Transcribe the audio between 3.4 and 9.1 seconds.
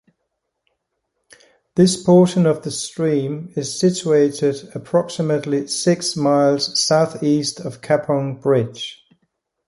is situated approximately six miles southeast of Capon Bridge.